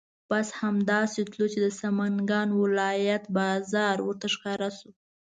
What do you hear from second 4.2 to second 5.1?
ښکاره شو.